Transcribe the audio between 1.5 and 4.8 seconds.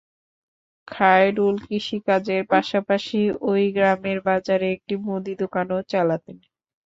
কৃষিকাজের পাশাপাশি ওই গ্রামের বাজারে